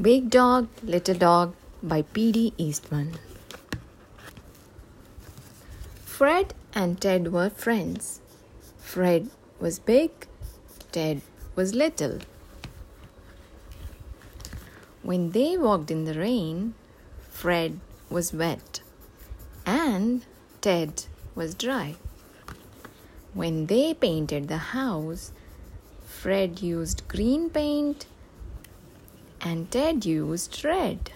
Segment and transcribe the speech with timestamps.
[0.00, 2.52] Big Dog, Little Dog by P.D.
[2.58, 3.14] Eastman.
[6.04, 8.20] Fred and Ted were friends.
[8.78, 10.10] Fred was big,
[10.92, 11.22] Ted
[11.54, 12.18] was little.
[15.02, 16.74] When they walked in the rain,
[17.30, 18.80] Fred was wet
[19.64, 20.26] and
[20.60, 21.04] Ted
[21.34, 21.94] was dry.
[23.32, 25.32] When they painted the house,
[26.04, 28.04] Fred used green paint
[29.46, 31.12] and Ted used red.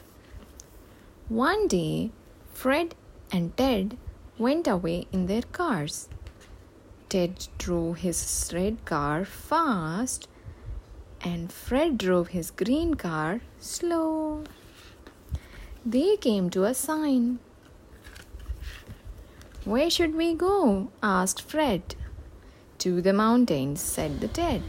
[1.28, 2.12] One day,
[2.54, 2.94] Fred
[3.32, 3.96] and Ted
[4.38, 6.08] went away in their cars.
[7.08, 8.18] Ted drove his
[8.54, 10.28] red car fast
[11.20, 14.44] and Fred drove his green car slow.
[15.84, 17.40] They came to a sign.
[19.64, 20.92] Where should we go?
[21.02, 21.96] asked Fred.
[22.78, 24.62] To the mountains, said the Ted.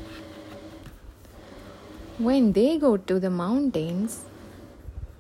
[2.22, 4.26] When they got to the mountains,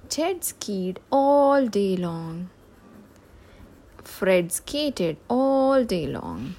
[0.07, 2.51] Ted skied all day long.
[4.03, 6.53] Fred skated all day long.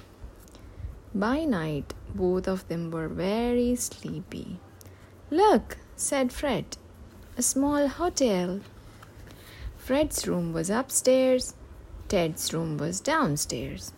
[1.15, 4.59] By night, both of them were very sleepy.
[5.31, 6.75] Look, said Fred,
[7.37, 8.59] a small hotel.
[9.77, 11.53] Fred's room was upstairs,
[12.09, 13.93] Ted's room was downstairs.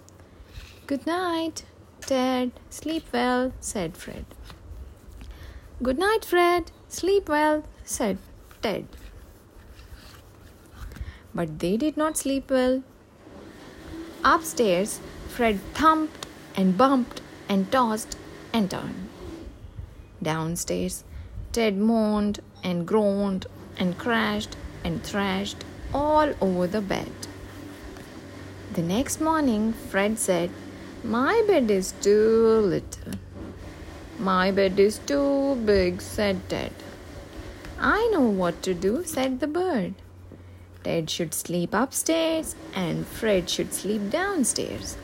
[0.86, 1.66] Good night,
[2.02, 2.52] Ted.
[2.70, 4.26] Sleep well, said Fred.
[5.86, 6.72] Good night, Fred.
[6.90, 8.18] Sleep well, said
[8.64, 8.88] Ted.
[11.32, 12.82] But they did not sleep well.
[14.24, 16.26] Upstairs, Fred thumped
[16.56, 18.18] and bumped and tossed
[18.52, 19.10] and turned.
[20.24, 21.04] Downstairs,
[21.52, 23.46] Ted moaned and groaned
[23.78, 25.64] and crashed and thrashed
[25.94, 27.12] all over the bed.
[28.74, 30.50] The next morning, Fred said,
[31.04, 33.20] My bed is too little.
[34.26, 36.72] My bed is too big, said Ted.
[37.80, 39.94] I know what to do, said the bird.
[40.84, 44.98] Ted should sleep upstairs and Fred should sleep downstairs.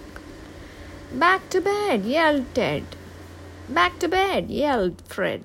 [1.14, 2.84] Back to bed, yelled Ted.
[3.70, 5.44] Back to bed, yelled Fred.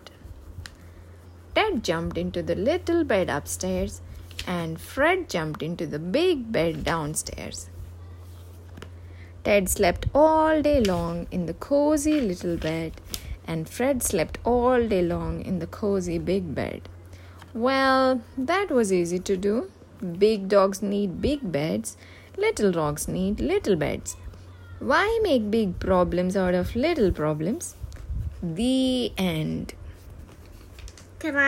[1.54, 4.00] Ted jumped into the little bed upstairs
[4.46, 7.68] and Fred jumped into the big bed downstairs.
[9.44, 12.94] Ted slept all day long in the cozy little bed,
[13.46, 16.88] and Fred slept all day long in the cozy big bed.
[17.54, 19.70] Well, that was easy to do.
[20.18, 21.96] Big dogs need big beds,
[22.36, 24.16] little dogs need little beds.
[24.78, 27.76] Why make big problems out of little problems?
[28.42, 29.74] The end.
[31.18, 31.44] Can I